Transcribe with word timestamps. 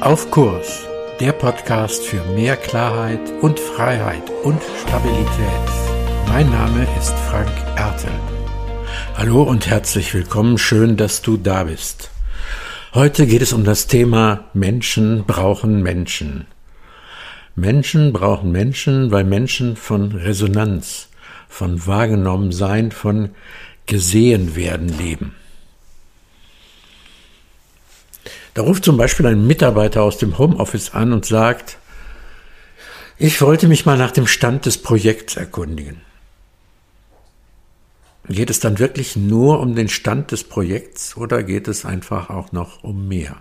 Auf 0.00 0.30
Kurs, 0.30 0.86
der 1.18 1.32
Podcast 1.32 2.04
für 2.04 2.22
mehr 2.32 2.56
Klarheit 2.56 3.20
und 3.40 3.58
Freiheit 3.58 4.22
und 4.44 4.62
Stabilität. 4.80 5.26
Mein 6.28 6.48
Name 6.50 6.86
ist 6.96 7.14
Frank 7.28 7.50
Ertel. 7.74 8.12
Hallo 9.16 9.42
und 9.42 9.66
herzlich 9.66 10.14
willkommen, 10.14 10.56
schön, 10.56 10.96
dass 10.96 11.20
du 11.20 11.36
da 11.36 11.64
bist. 11.64 12.10
Heute 12.94 13.26
geht 13.26 13.42
es 13.42 13.52
um 13.52 13.64
das 13.64 13.88
Thema 13.88 14.44
Menschen 14.54 15.24
brauchen 15.24 15.82
Menschen. 15.82 16.46
Menschen 17.56 18.12
brauchen 18.12 18.52
Menschen, 18.52 19.10
weil 19.10 19.24
Menschen 19.24 19.74
von 19.74 20.12
Resonanz, 20.12 21.08
von 21.48 21.88
wahrgenommen 21.88 22.52
sein, 22.52 22.92
von 22.92 23.30
gesehen 23.86 24.54
werden 24.54 24.96
leben. 24.96 25.34
Da 28.58 28.64
ruft 28.64 28.84
zum 28.84 28.96
Beispiel 28.96 29.24
ein 29.26 29.46
Mitarbeiter 29.46 30.02
aus 30.02 30.18
dem 30.18 30.36
Homeoffice 30.36 30.92
an 30.92 31.12
und 31.12 31.24
sagt, 31.24 31.78
ich 33.16 33.40
wollte 33.40 33.68
mich 33.68 33.86
mal 33.86 33.96
nach 33.96 34.10
dem 34.10 34.26
Stand 34.26 34.66
des 34.66 34.78
Projekts 34.78 35.36
erkundigen. 35.36 36.00
Geht 38.28 38.50
es 38.50 38.58
dann 38.58 38.80
wirklich 38.80 39.14
nur 39.14 39.60
um 39.60 39.76
den 39.76 39.88
Stand 39.88 40.32
des 40.32 40.42
Projekts 40.42 41.16
oder 41.16 41.44
geht 41.44 41.68
es 41.68 41.84
einfach 41.84 42.30
auch 42.30 42.50
noch 42.50 42.82
um 42.82 43.06
mehr? 43.06 43.36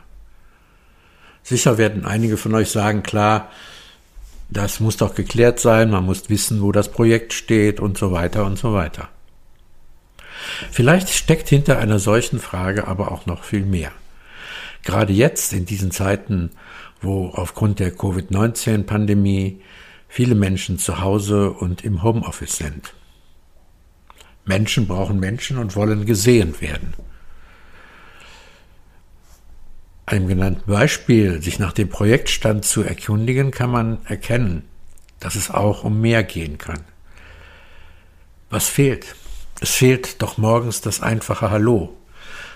Sicher 1.41 1.79
werden 1.79 2.05
einige 2.05 2.37
von 2.37 2.53
euch 2.53 2.69
sagen, 2.69 3.01
klar, 3.01 3.49
das 4.49 4.79
muss 4.79 4.97
doch 4.97 5.15
geklärt 5.15 5.59
sein, 5.59 5.89
man 5.89 6.05
muss 6.05 6.29
wissen, 6.29 6.61
wo 6.61 6.71
das 6.71 6.91
Projekt 6.91 7.33
steht 7.33 7.79
und 7.79 7.97
so 7.97 8.11
weiter 8.11 8.45
und 8.45 8.59
so 8.59 8.75
weiter. 8.75 9.09
Vielleicht 10.69 11.09
steckt 11.09 11.49
hinter 11.49 11.79
einer 11.79 11.97
solchen 11.97 12.39
Frage 12.39 12.87
aber 12.87 13.11
auch 13.11 13.25
noch 13.25 13.43
viel 13.43 13.65
mehr. 13.65 13.91
Gerade 14.87 15.11
jetzt 15.11 15.51
in 15.51 15.65
diesen 15.65 15.91
Zeiten, 15.91 16.51
wo 17.01 17.27
aufgrund 17.27 17.79
der 17.79 17.91
Covid-19-Pandemie 17.91 19.61
viele 20.07 20.33
Menschen 20.33 20.79
zu 20.79 21.01
Hause 21.01 21.51
und 21.51 21.83
im 21.83 22.03
Homeoffice 22.03 22.55
sind. 22.55 22.93
Menschen 24.45 24.87
brauchen 24.87 25.19
Menschen 25.19 25.57
und 25.57 25.75
wollen 25.75 26.05
gesehen 26.05 26.61
werden. 26.61 26.93
Einem 30.05 30.29
genannten 30.29 30.71
Beispiel, 30.71 31.41
sich 31.41 31.59
nach 31.59 31.73
dem 31.73 31.89
Projektstand 31.89 32.63
zu 32.63 32.81
erkundigen, 32.81 33.51
kann 33.51 33.69
man 33.69 34.05
erkennen, 34.05 34.63
dass 35.19 35.35
es 35.35 35.51
auch 35.51 35.83
um 35.83 35.99
mehr 35.99 36.23
gehen 36.23 36.57
kann. 36.57 36.85
Was 38.49 38.69
fehlt? 38.69 39.17
Es 39.59 39.71
fehlt 39.71 40.21
doch 40.21 40.37
morgens 40.37 40.79
das 40.79 41.01
einfache 41.01 41.51
Hallo, 41.51 41.93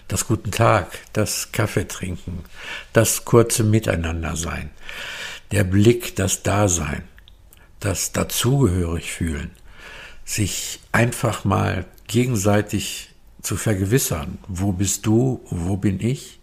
das 0.07 0.27
Guten 0.27 0.51
Tag, 0.51 0.87
das 1.13 1.51
Kaffee 1.51 1.87
trinken, 1.87 2.43
das 2.93 3.25
kurze 3.25 3.63
Miteinander 3.63 4.35
sein, 4.35 4.69
der 5.51 5.63
Blick, 5.63 6.15
das 6.15 6.43
Dasein, 6.43 7.03
das 7.79 8.11
dazugehörig 8.11 9.11
fühlen, 9.11 9.51
sich 10.25 10.79
einfach 10.91 11.43
mal 11.43 11.85
gegenseitig 12.07 13.09
zu 13.41 13.57
vergewissern, 13.57 14.37
wo 14.47 14.71
bist 14.71 15.05
du, 15.05 15.41
wo 15.49 15.77
bin 15.77 15.99
ich, 15.99 16.39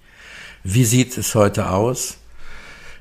wie 0.65 0.84
sieht 0.84 1.17
es 1.17 1.34
heute 1.34 1.70
aus, 1.70 2.19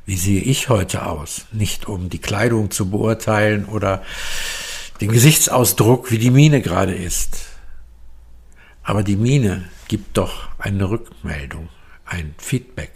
wie 0.05 0.15
sehe 0.15 0.41
ich 0.41 0.69
heute 0.69 1.05
aus, 1.05 1.45
nicht 1.51 1.87
um 1.87 2.09
die 2.09 2.19
Kleidung 2.19 2.71
zu 2.71 2.89
beurteilen 2.89 3.65
oder 3.65 4.03
den 5.01 5.11
Gesichtsausdruck, 5.11 6.11
wie 6.11 6.17
die 6.17 6.31
Miene 6.31 6.61
gerade 6.61 6.95
ist. 6.95 7.56
Aber 8.87 9.03
die 9.03 9.17
Miene 9.17 9.65
gibt 9.89 10.17
doch 10.17 10.47
eine 10.57 10.89
Rückmeldung, 10.89 11.67
ein 12.05 12.33
Feedback. 12.37 12.93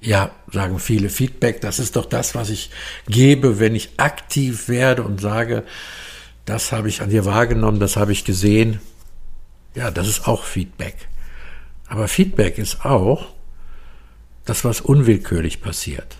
Ja, 0.00 0.32
sagen 0.50 0.80
viele, 0.80 1.08
Feedback, 1.08 1.60
das 1.60 1.78
ist 1.78 1.94
doch 1.94 2.04
das, 2.04 2.34
was 2.34 2.50
ich 2.50 2.70
gebe, 3.06 3.60
wenn 3.60 3.76
ich 3.76 3.90
aktiv 3.96 4.68
werde 4.68 5.04
und 5.04 5.20
sage, 5.20 5.62
das 6.46 6.72
habe 6.72 6.88
ich 6.88 7.00
an 7.00 7.10
dir 7.10 7.24
wahrgenommen, 7.24 7.78
das 7.78 7.96
habe 7.96 8.10
ich 8.10 8.24
gesehen. 8.24 8.80
Ja, 9.76 9.92
das 9.92 10.08
ist 10.08 10.26
auch 10.26 10.42
Feedback. 10.42 10.96
Aber 11.86 12.08
Feedback 12.08 12.58
ist 12.58 12.84
auch 12.84 13.28
das, 14.46 14.64
was 14.64 14.80
unwillkürlich 14.80 15.62
passiert. 15.62 16.16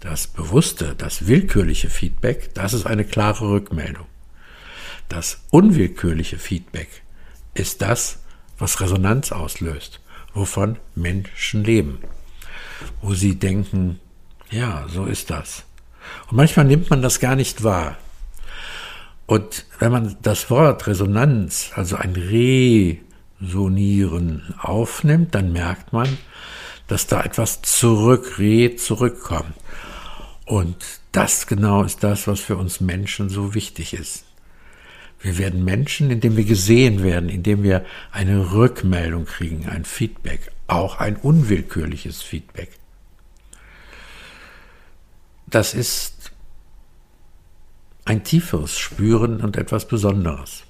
Das 0.00 0.26
bewusste, 0.26 0.94
das 0.96 1.26
willkürliche 1.26 1.90
Feedback, 1.90 2.54
das 2.54 2.72
ist 2.72 2.86
eine 2.86 3.04
klare 3.04 3.46
Rückmeldung. 3.50 4.06
Das 5.10 5.42
unwillkürliche 5.50 6.38
Feedback 6.38 7.02
ist 7.54 7.82
das, 7.82 8.20
was 8.58 8.80
Resonanz 8.80 9.32
auslöst, 9.32 10.00
wovon 10.34 10.78
Menschen 10.94 11.64
leben, 11.64 11.98
wo 13.02 13.14
sie 13.14 13.38
denken, 13.38 14.00
ja, 14.50 14.86
so 14.88 15.06
ist 15.06 15.30
das. 15.30 15.64
Und 16.28 16.36
manchmal 16.36 16.66
nimmt 16.66 16.90
man 16.90 17.02
das 17.02 17.20
gar 17.20 17.36
nicht 17.36 17.62
wahr. 17.62 17.96
Und 19.26 19.64
wenn 19.78 19.92
man 19.92 20.16
das 20.22 20.50
Wort 20.50 20.88
Resonanz, 20.88 21.70
also 21.76 21.96
ein 21.96 22.16
Resonieren 23.40 24.54
aufnimmt, 24.58 25.34
dann 25.34 25.52
merkt 25.52 25.92
man, 25.92 26.18
dass 26.88 27.06
da 27.06 27.22
etwas 27.22 27.62
zurück, 27.62 28.40
re 28.40 28.74
zurückkommt. 28.74 29.54
Und 30.44 30.76
das 31.12 31.46
genau 31.46 31.84
ist 31.84 32.02
das, 32.02 32.26
was 32.26 32.40
für 32.40 32.56
uns 32.56 32.80
Menschen 32.80 33.28
so 33.28 33.54
wichtig 33.54 33.94
ist. 33.94 34.24
Wir 35.20 35.36
werden 35.36 35.64
Menschen, 35.64 36.10
indem 36.10 36.36
wir 36.36 36.44
gesehen 36.44 37.02
werden, 37.02 37.28
indem 37.28 37.62
wir 37.62 37.84
eine 38.10 38.52
Rückmeldung 38.52 39.26
kriegen, 39.26 39.68
ein 39.68 39.84
Feedback, 39.84 40.50
auch 40.66 40.98
ein 40.98 41.16
unwillkürliches 41.16 42.22
Feedback. 42.22 42.70
Das 45.46 45.74
ist 45.74 46.32
ein 48.04 48.24
tieferes 48.24 48.78
Spüren 48.78 49.40
und 49.42 49.56
etwas 49.56 49.86
Besonderes. 49.86 50.62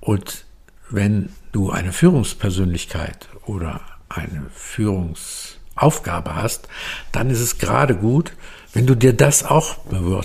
Und 0.00 0.44
wenn 0.90 1.30
du 1.52 1.70
eine 1.70 1.92
Führungspersönlichkeit 1.92 3.28
oder 3.46 3.80
eine 4.08 4.46
Führungsaufgabe 4.52 6.34
hast, 6.34 6.68
dann 7.12 7.30
ist 7.30 7.40
es 7.40 7.58
gerade 7.58 7.94
gut, 7.94 8.32
wenn 8.72 8.86
du 8.86 8.94
dir 8.94 9.12
das 9.12 9.44
auch 9.44 9.78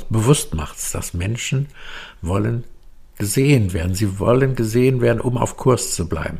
bewusst 0.09 0.53
machst, 0.55 0.95
dass 0.95 1.13
Menschen 1.13 1.67
wollen 2.21 2.63
gesehen 3.17 3.73
werden. 3.73 3.95
Sie 3.95 4.19
wollen 4.19 4.55
gesehen 4.55 5.01
werden, 5.01 5.21
um 5.21 5.37
auf 5.37 5.57
Kurs 5.57 5.95
zu 5.95 6.07
bleiben. 6.07 6.39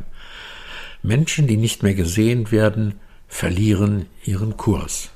Menschen, 1.02 1.46
die 1.46 1.56
nicht 1.56 1.82
mehr 1.82 1.94
gesehen 1.94 2.50
werden, 2.50 2.94
verlieren 3.28 4.06
ihren 4.24 4.56
Kurs. 4.56 5.10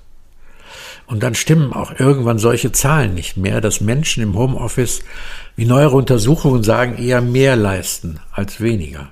Und 1.06 1.22
dann 1.22 1.34
stimmen 1.34 1.72
auch 1.72 1.98
irgendwann 1.98 2.38
solche 2.38 2.72
Zahlen 2.72 3.14
nicht 3.14 3.36
mehr, 3.38 3.62
dass 3.62 3.80
Menschen 3.80 4.22
im 4.22 4.34
Homeoffice, 4.34 5.02
wie 5.56 5.64
neuere 5.64 5.96
Untersuchungen 5.96 6.62
sagen, 6.62 6.98
eher 6.98 7.22
mehr 7.22 7.56
leisten 7.56 8.20
als 8.30 8.60
weniger. 8.60 9.08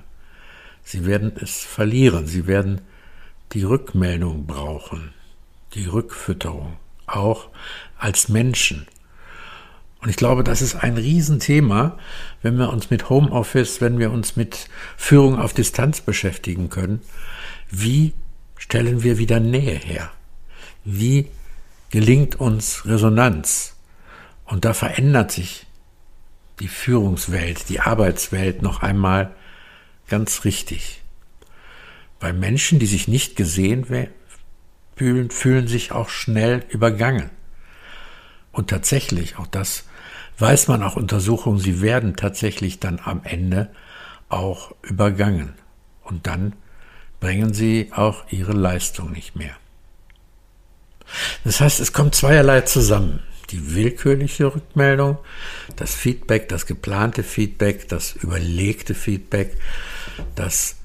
Sie 0.83 1.05
werden 1.05 1.33
es 1.41 1.59
verlieren, 1.59 2.27
sie 2.27 2.45
werden 2.45 2.81
die 3.53 3.63
Rückmeldung 3.63 4.45
brauchen, 4.45 5.11
die 5.73 5.85
Rückfütterung, 5.85 6.77
auch 7.07 7.49
als 7.97 8.29
Menschen. 8.29 8.87
Und 10.07 10.11
ich 10.11 10.15
glaube, 10.15 10.45
das 10.45 10.61
ist 10.61 10.75
ein 10.75 10.95
Riesenthema, 10.95 11.97
wenn 12.41 12.57
wir 12.57 12.69
uns 12.69 12.89
mit 12.89 13.09
Homeoffice, 13.09 13.81
wenn 13.81 13.99
wir 13.99 14.09
uns 14.09 14.37
mit 14.37 14.69
Führung 14.95 15.37
auf 15.37 15.53
Distanz 15.53 15.99
beschäftigen 15.99 16.69
können. 16.69 17.01
Wie 17.69 18.13
stellen 18.57 19.03
wir 19.03 19.17
wieder 19.17 19.41
Nähe 19.41 19.75
her? 19.75 20.09
Wie 20.85 21.27
gelingt 21.89 22.35
uns 22.39 22.85
Resonanz? 22.85 23.75
Und 24.45 24.63
da 24.63 24.73
verändert 24.73 25.33
sich 25.33 25.65
die 26.61 26.69
Führungswelt, 26.69 27.67
die 27.67 27.81
Arbeitswelt 27.81 28.61
noch 28.61 28.81
einmal 28.81 29.35
ganz 30.07 30.45
richtig. 30.45 31.01
Weil 32.21 32.31
Menschen, 32.31 32.79
die 32.79 32.87
sich 32.87 33.09
nicht 33.09 33.35
gesehen 33.35 33.85
fühlen, 34.95 35.31
fühlen 35.31 35.67
sich 35.67 35.91
auch 35.91 36.07
schnell 36.07 36.63
übergangen. 36.69 37.29
Und 38.53 38.69
tatsächlich, 38.69 39.37
auch 39.37 39.47
das 39.47 39.83
weiß 40.37 40.67
man 40.67 40.83
auch 40.83 40.95
Untersuchungen, 40.95 41.59
sie 41.59 41.81
werden 41.81 42.15
tatsächlich 42.15 42.79
dann 42.79 42.99
am 43.03 43.21
Ende 43.23 43.69
auch 44.29 44.75
übergangen. 44.83 45.53
Und 46.03 46.27
dann 46.27 46.53
bringen 47.19 47.53
sie 47.53 47.91
auch 47.93 48.25
ihre 48.29 48.53
Leistung 48.53 49.11
nicht 49.11 49.35
mehr. 49.35 49.55
Das 51.43 51.61
heißt, 51.61 51.79
es 51.79 51.93
kommt 51.93 52.15
zweierlei 52.15 52.61
zusammen. 52.61 53.21
Die 53.49 53.75
willkürliche 53.75 54.53
Rückmeldung, 54.53 55.17
das 55.77 55.95
Feedback, 55.95 56.49
das 56.49 56.65
geplante 56.65 57.23
Feedback, 57.23 57.87
das 57.87 58.13
überlegte 58.13 58.93
Feedback, 58.93 59.57
das 60.35 60.75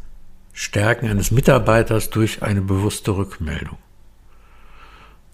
Stärken 0.52 1.08
eines 1.08 1.32
Mitarbeiters 1.32 2.10
durch 2.10 2.42
eine 2.42 2.60
bewusste 2.60 3.16
Rückmeldung. 3.16 3.78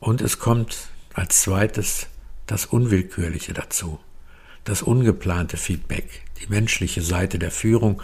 Und 0.01 0.23
es 0.23 0.39
kommt 0.39 0.89
als 1.13 1.43
zweites 1.43 2.07
das 2.47 2.65
Unwillkürliche 2.65 3.53
dazu, 3.53 4.01
das 4.69 4.83
ungeplante 4.83 5.57
Feedback, 5.57 6.23
die 6.41 6.47
menschliche 6.49 7.03
Seite 7.03 7.39
der 7.39 7.51
Führung, 7.51 8.03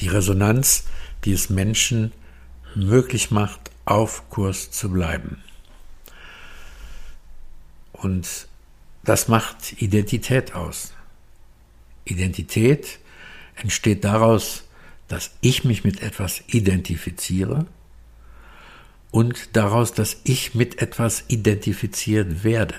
die 0.00 0.08
Resonanz, 0.08 0.84
die 1.24 1.32
es 1.32 1.50
Menschen 1.50 2.12
möglich 2.74 3.30
macht, 3.30 3.70
auf 3.84 4.28
Kurs 4.30 4.70
zu 4.70 4.90
bleiben. 4.90 5.42
Und 7.92 8.46
das 9.02 9.26
macht 9.26 9.80
Identität 9.82 10.54
aus. 10.54 10.92
Identität 12.04 13.00
entsteht 13.56 14.04
daraus, 14.04 14.64
dass 15.08 15.32
ich 15.40 15.64
mich 15.64 15.82
mit 15.84 16.02
etwas 16.02 16.42
identifiziere 16.46 17.66
und 19.10 19.56
daraus, 19.56 19.94
dass 19.94 20.18
ich 20.24 20.54
mit 20.54 20.80
etwas 20.80 21.24
identifiziert 21.28 22.44
werde. 22.44 22.74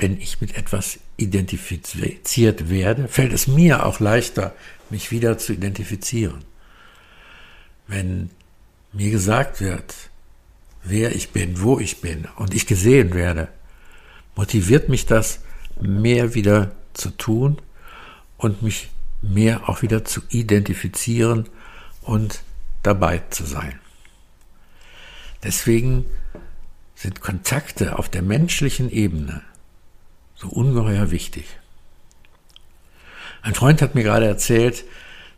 Wenn 0.00 0.18
ich 0.18 0.40
mit 0.40 0.56
etwas 0.56 0.98
identifiziert 1.18 2.70
werde, 2.70 3.06
fällt 3.06 3.34
es 3.34 3.46
mir 3.46 3.84
auch 3.84 4.00
leichter, 4.00 4.54
mich 4.88 5.10
wieder 5.10 5.36
zu 5.36 5.52
identifizieren. 5.52 6.42
Wenn 7.86 8.30
mir 8.94 9.10
gesagt 9.10 9.60
wird, 9.60 9.94
wer 10.82 11.14
ich 11.14 11.32
bin, 11.32 11.60
wo 11.60 11.78
ich 11.78 12.00
bin 12.00 12.26
und 12.36 12.54
ich 12.54 12.66
gesehen 12.66 13.12
werde, 13.12 13.48
motiviert 14.36 14.88
mich 14.88 15.04
das, 15.04 15.40
mehr 15.78 16.34
wieder 16.34 16.72
zu 16.94 17.10
tun 17.10 17.58
und 18.38 18.62
mich 18.62 18.88
mehr 19.20 19.68
auch 19.68 19.82
wieder 19.82 20.06
zu 20.06 20.22
identifizieren 20.30 21.46
und 22.00 22.42
dabei 22.82 23.20
zu 23.28 23.44
sein. 23.44 23.78
Deswegen 25.42 26.06
sind 26.94 27.20
Kontakte 27.20 27.98
auf 27.98 28.08
der 28.08 28.22
menschlichen 28.22 28.90
Ebene 28.90 29.42
so 30.40 30.48
ungeheuer 30.48 31.10
wichtig. 31.10 31.44
Ein 33.42 33.54
Freund 33.54 33.82
hat 33.82 33.94
mir 33.94 34.02
gerade 34.02 34.26
erzählt, 34.26 34.84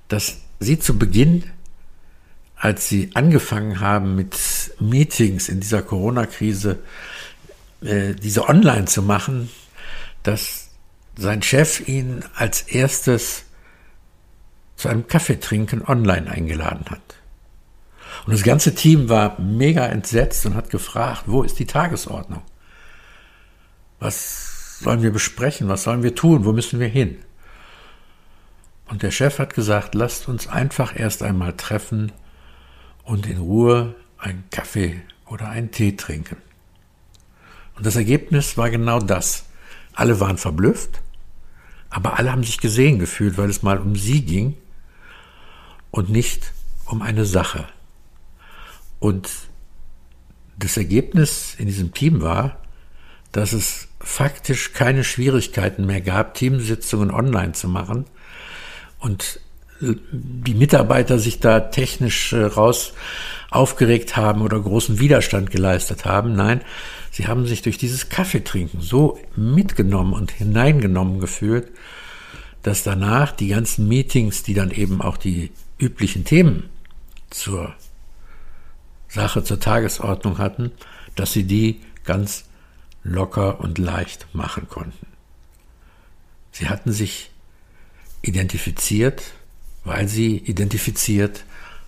dass 0.08 0.38
sie 0.60 0.78
zu 0.78 0.98
Beginn, 0.98 1.44
als 2.56 2.88
sie 2.88 3.10
angefangen 3.14 3.80
haben 3.80 4.14
mit 4.14 4.36
Meetings 4.78 5.48
in 5.48 5.60
dieser 5.60 5.82
Corona-Krise, 5.82 6.78
äh, 7.82 8.14
diese 8.14 8.48
online 8.48 8.84
zu 8.84 9.02
machen, 9.02 9.50
dass 10.22 10.68
sein 11.16 11.42
Chef 11.42 11.86
ihn 11.88 12.24
als 12.34 12.62
erstes 12.62 13.44
zu 14.76 14.88
einem 14.88 15.06
Kaffeetrinken 15.06 15.84
online 15.84 16.30
eingeladen 16.30 16.86
hat. 16.88 17.00
Und 18.26 18.32
das 18.32 18.42
ganze 18.42 18.74
Team 18.74 19.08
war 19.08 19.40
mega 19.40 19.86
entsetzt 19.86 20.46
und 20.46 20.54
hat 20.54 20.70
gefragt, 20.70 21.24
wo 21.26 21.42
ist 21.42 21.58
die 21.58 21.66
Tagesordnung? 21.66 22.42
Was 23.98 24.51
sollen 24.82 25.02
wir 25.02 25.12
besprechen? 25.12 25.68
Was 25.68 25.84
sollen 25.84 26.02
wir 26.02 26.14
tun? 26.14 26.44
Wo 26.44 26.52
müssen 26.52 26.80
wir 26.80 26.88
hin? 26.88 27.18
Und 28.88 29.02
der 29.02 29.10
Chef 29.10 29.38
hat 29.38 29.54
gesagt, 29.54 29.94
lasst 29.94 30.28
uns 30.28 30.48
einfach 30.48 30.98
erst 30.98 31.22
einmal 31.22 31.54
treffen 31.54 32.12
und 33.04 33.26
in 33.26 33.38
Ruhe 33.38 33.94
einen 34.18 34.44
Kaffee 34.50 35.00
oder 35.26 35.48
einen 35.48 35.70
Tee 35.70 35.96
trinken. 35.96 36.36
Und 37.74 37.86
das 37.86 37.96
Ergebnis 37.96 38.58
war 38.58 38.70
genau 38.70 38.98
das. 38.98 39.46
Alle 39.94 40.20
waren 40.20 40.36
verblüfft, 40.36 41.00
aber 41.90 42.18
alle 42.18 42.32
haben 42.32 42.44
sich 42.44 42.58
gesehen 42.58 42.98
gefühlt, 42.98 43.38
weil 43.38 43.50
es 43.50 43.62
mal 43.62 43.78
um 43.78 43.96
sie 43.96 44.24
ging 44.24 44.56
und 45.90 46.10
nicht 46.10 46.52
um 46.86 47.02
eine 47.02 47.24
Sache. 47.24 47.66
Und 48.98 49.30
das 50.56 50.76
Ergebnis 50.76 51.54
in 51.58 51.66
diesem 51.66 51.92
Team 51.92 52.20
war, 52.22 52.60
dass 53.32 53.52
es 53.52 53.88
faktisch 54.02 54.72
keine 54.72 55.04
Schwierigkeiten 55.04 55.86
mehr 55.86 56.00
gab, 56.00 56.34
Teamsitzungen 56.34 57.10
online 57.10 57.52
zu 57.52 57.68
machen 57.68 58.06
und 58.98 59.40
die 59.82 60.54
Mitarbeiter 60.54 61.18
sich 61.18 61.40
da 61.40 61.60
technisch 61.60 62.32
äh, 62.32 62.44
raus 62.44 62.92
aufgeregt 63.50 64.16
haben 64.16 64.42
oder 64.42 64.60
großen 64.60 65.00
Widerstand 65.00 65.50
geleistet 65.50 66.04
haben. 66.04 66.34
Nein, 66.34 66.62
sie 67.10 67.26
haben 67.26 67.46
sich 67.46 67.62
durch 67.62 67.78
dieses 67.78 68.08
Kaffeetrinken 68.08 68.80
so 68.80 69.18
mitgenommen 69.36 70.12
und 70.12 70.30
hineingenommen 70.30 71.20
gefühlt, 71.20 71.70
dass 72.62 72.84
danach 72.84 73.32
die 73.32 73.48
ganzen 73.48 73.88
Meetings, 73.88 74.42
die 74.42 74.54
dann 74.54 74.70
eben 74.70 75.02
auch 75.02 75.16
die 75.16 75.50
üblichen 75.78 76.24
Themen 76.24 76.70
zur 77.30 77.74
Sache, 79.08 79.42
zur 79.42 79.58
Tagesordnung 79.58 80.38
hatten, 80.38 80.70
dass 81.16 81.32
sie 81.32 81.44
die 81.44 81.80
ganz 82.04 82.44
locker 83.04 83.60
und 83.60 83.78
leicht 83.78 84.26
machen 84.34 84.68
konnten. 84.68 85.06
Sie 86.52 86.68
hatten 86.68 86.92
sich 86.92 87.30
identifiziert, 88.20 89.32
weil 89.84 90.08
sie 90.08 90.36
identifiziert 90.36 91.44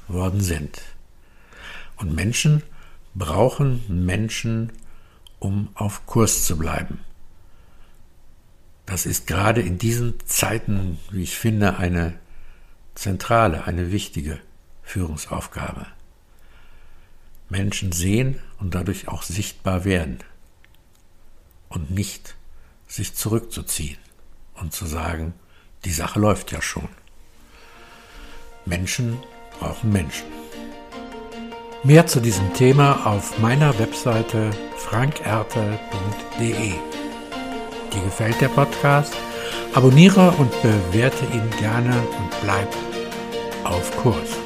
worden 0.08 0.40
sind. 0.40 0.82
Und 1.96 2.14
Menschen 2.14 2.62
brauchen 3.14 4.04
Menschen, 4.04 4.72
um 5.38 5.68
auf 5.74 6.06
Kurs 6.06 6.44
zu 6.44 6.58
bleiben. 6.58 7.00
Das 8.86 9.06
ist 9.06 9.26
gerade 9.26 9.60
in 9.62 9.78
diesen 9.78 10.14
Zeiten, 10.26 10.98
wie 11.10 11.22
ich 11.22 11.36
finde, 11.36 11.76
eine 11.76 12.18
zentrale, 12.94 13.64
eine 13.64 13.92
wichtige 13.92 14.40
Führungsaufgabe. 14.82 15.86
Menschen 17.48 17.92
sehen 17.92 18.40
und 18.58 18.74
dadurch 18.74 19.08
auch 19.08 19.22
sichtbar 19.22 19.84
werden 19.84 20.18
und 21.74 21.90
nicht 21.90 22.34
sich 22.88 23.14
zurückzuziehen 23.14 23.98
und 24.54 24.72
zu 24.72 24.86
sagen, 24.86 25.34
die 25.84 25.92
Sache 25.92 26.20
läuft 26.20 26.52
ja 26.52 26.62
schon. 26.62 26.88
Menschen 28.64 29.18
brauchen 29.58 29.92
Menschen. 29.92 30.26
Mehr 31.82 32.06
zu 32.06 32.20
diesem 32.20 32.54
Thema 32.54 33.06
auf 33.06 33.38
meiner 33.40 33.78
Webseite 33.78 34.50
frankerte.de. 34.78 36.72
Dir 37.92 38.02
gefällt 38.04 38.40
der 38.40 38.48
Podcast? 38.48 39.14
Abonniere 39.74 40.30
und 40.38 40.50
bewerte 40.62 41.26
ihn 41.26 41.50
gerne 41.58 41.94
und 41.94 42.40
bleib 42.42 42.74
auf 43.64 43.94
Kurs. 43.96 44.43